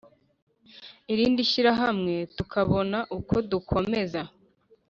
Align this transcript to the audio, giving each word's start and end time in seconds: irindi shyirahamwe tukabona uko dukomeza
irindi 1.13 1.41
shyirahamwe 1.51 2.15
tukabona 2.37 2.97
uko 3.17 3.35
dukomeza 3.51 4.21